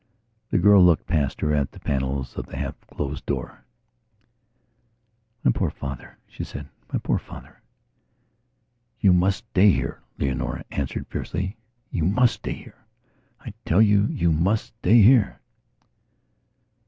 [0.49, 3.63] The girl looked past her at the panels of the half closed door.
[5.43, 7.61] "My poor father," she said, "my poor father."
[8.99, 11.55] "You must stay here," Leonora answered fiercely.
[11.91, 12.83] "You must stay here.
[13.41, 15.39] I tell you you must stay here."